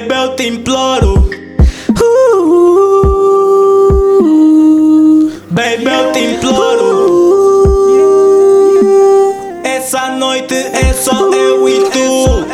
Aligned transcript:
Baby, 0.00 0.14
eu 0.14 0.34
te 0.34 0.48
imploro. 0.48 1.28
Baby, 5.50 5.84
eu 5.84 6.12
te 6.12 6.20
imploro. 6.20 6.88
Essa 9.62 10.08
noite 10.12 10.54
é 10.54 10.94
só 10.94 11.30
eu 11.30 11.68
e 11.68 11.80
tu. 11.90 12.46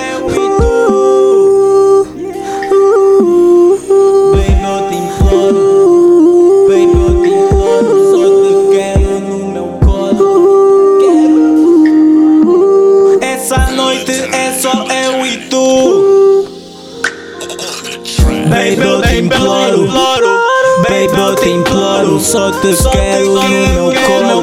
Essa 13.20 13.70
noite 13.70 14.12
é 14.34 14.52
só 14.60 14.85
Baby, 18.66 18.82
eu 18.82 19.00
te 19.00 19.18
imploro. 19.20 19.86
Baby, 20.88 21.16
eu 21.16 21.36
te 21.36 21.50
imploro. 21.50 22.18
Só 22.18 22.50
te 22.50 22.74
quero 22.90 23.34
no 23.34 23.48
meu 23.48 23.92
colo. 23.92 24.42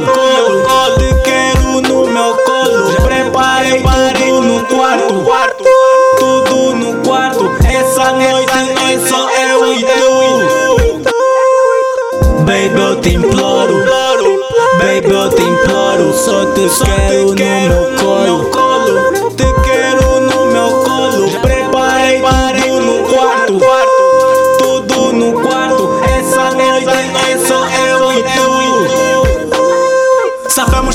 Te 0.98 1.14
quero 1.26 1.82
no 1.82 2.08
meu 2.08 2.34
colo. 2.46 2.94
Preparei 3.04 3.84
tudo 4.14 4.42
no 4.42 4.64
quarto. 5.26 5.66
Tudo 6.18 6.74
no 6.74 7.04
quarto. 7.04 7.52
Essa 7.68 8.14
noite 8.14 8.54
é 8.94 8.98
só 9.10 9.30
eu 9.30 9.74
e 9.74 9.84
tu. 9.84 11.04
Baby, 12.46 12.82
eu 12.82 12.96
te 13.02 13.16
imploro. 13.16 13.84
Baby, 14.80 15.12
eu 15.12 15.30
te 15.32 15.42
imploro. 15.42 16.14
Só 16.14 16.46
te 16.54 16.70
quero 17.36 17.76
no 18.02 18.24
meu 18.24 18.50
colo. 18.52 19.23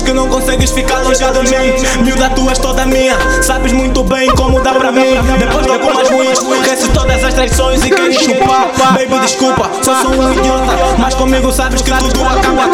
Que 0.09 0.15
não 0.15 0.27
consegues 0.27 0.71
ficar 0.71 1.01
longe 1.01 1.23
de 1.23 1.41
mim. 1.51 2.03
Miúda, 2.03 2.31
tu 2.31 2.49
és 2.49 2.59
toda 2.59 2.87
minha. 2.87 3.15
Sabes 3.43 3.73
muito 3.73 4.03
bem 4.03 4.27
como 4.37 4.59
dá 4.63 4.73
pra 4.73 4.91
mim. 4.91 5.15
Depois 5.39 5.67
de 5.67 5.73
algumas 5.73 6.09
ruins, 6.09 6.39
cresce 6.63 6.89
todas 6.89 7.23
as 7.23 7.35
traições 7.35 7.85
e 7.85 7.91
queres 7.91 8.17
chupar. 8.17 8.71
Baby, 8.95 9.21
desculpa, 9.21 9.71
só 9.83 10.01
sou 10.01 10.13
um 10.13 10.33
idiota. 10.33 10.73
Mas 10.99 11.15
comigo 11.15 11.53
sabes 11.53 11.83
que 11.83 11.91
tudo 11.91 12.25
acaba 12.25 12.69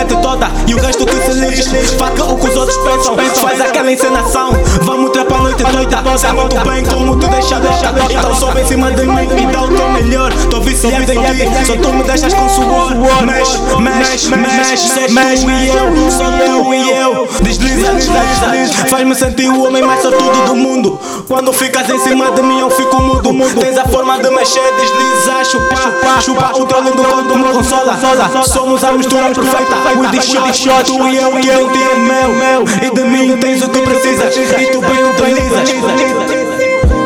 Comer-te 0.00 0.16
toda 0.22 0.50
e 0.66 0.74
o 0.74 0.78
resto 0.78 1.04
que 1.04 1.16
se 1.16 1.32
lixe. 1.32 1.96
Faca 1.98 2.24
o 2.24 2.38
que 2.38 2.48
os 2.48 2.56
outros 2.56 2.76
pensam. 2.78 3.16
Faz 3.42 3.60
aquela 3.60 3.92
encenação. 3.92 4.50
Vamos 4.82 5.10
trepar 5.10 5.40
a 5.40 5.42
noite 5.42 5.62
toda. 5.62 6.18
Sabe 6.18 6.40
muito 6.40 6.58
bem 6.60 6.84
como 6.84 7.16
tu 7.16 7.28
deixa, 7.28 7.60
deixa. 7.60 7.92
Então 8.10 8.34
sobe 8.34 8.62
em 8.62 8.66
cima 8.66 8.90
de 8.92 9.04
mim 9.04 9.28
e 9.36 9.46
dá 9.52 9.62
o 9.62 9.68
teu 9.68 9.88
melhor. 9.90 10.32
Tô 10.48 10.60
viciado 10.60 11.02
em 11.02 11.06
ti, 11.06 11.66
só 11.66 11.76
tu 11.76 11.92
me 11.92 12.02
deixas 12.04 12.32
com 12.32 12.48
suor. 12.48 12.94
Mexe, 13.24 13.58
mexe, 13.78 14.30
mexe, 14.36 15.12
mexe 15.12 15.46
e 15.46 15.68
eu, 15.68 16.10
só 16.10 16.24
tu 16.30 16.74
e 16.74 16.90
eu. 16.90 17.28
Desliza, 17.42 17.92
desliza, 17.92 18.46
faz-me 18.86 19.14
sentir 19.14 19.48
o 19.48 19.64
homem 19.64 19.82
mais 19.82 20.02
sortudo 20.02 20.44
do 20.46 20.54
mundo. 20.54 20.98
Quando 21.26 21.52
ficas 21.52 21.88
em 21.88 21.98
cima 22.00 22.30
de 22.32 22.42
mim, 22.42 22.60
eu 22.60 22.70
fico 22.70 23.00
mudo. 23.00 23.60
Tens 23.60 23.78
a 23.78 23.84
forma 23.84 24.18
de 24.18 24.30
mexer, 24.30 24.62
deslizar, 24.80 25.44
chupar, 25.44 26.22
chupar 26.22 26.54
o 26.54 26.66
teu 26.66 26.80
lindo 26.82 27.02
quando 27.02 27.36
me 27.36 27.52
consola. 27.52 27.98
Somos 28.44 28.82
a 28.84 28.92
mistura 28.92 29.26
perfeita. 29.30 29.76
We 29.96 30.08
the 30.08 30.52
shot, 30.52 30.84
tu 30.86 31.08
e 31.08 31.16
eu, 31.16 31.38
e 31.38 31.48
eu, 31.48 31.70
te 31.70 31.82
é 31.82 31.96
meu. 31.96 32.64
E 32.82 32.90
de 32.94 33.02
mim 33.02 33.36
tens 33.38 33.62
o 33.62 33.68
que 33.68 33.80
precisas, 33.80 34.36
e 34.36 34.66
tu 34.66 34.80
bem 34.80 35.04
utilizas. 35.10 35.70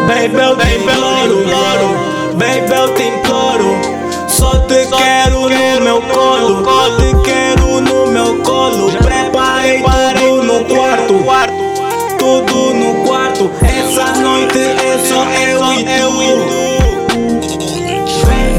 Baby, 0.07 0.37
eu 0.37 0.57
te 0.57 0.77
imploro, 0.77 1.45
baby, 2.35 2.73
eu 2.73 2.95
te 2.95 3.03
imploro. 3.03 3.24
quarto. 13.35 13.51
Essa 13.65 14.21
noite 14.21 14.59
é 14.59 14.99
só 14.99 15.25
eu 15.25 15.73
e 15.73 15.85
tu. 15.85 16.05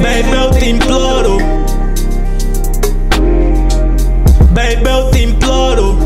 Baby, 0.02 0.36
eu 0.36 0.52
te 0.52 0.70
imploro. 0.70 1.38
Baby, 4.52 4.90
eu 4.90 5.12
te 5.12 5.24
imploro. 5.24 5.98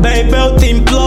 Baby, 0.00 0.32
eu 0.32 0.56
te 0.56 0.70
imploro. 0.70 0.97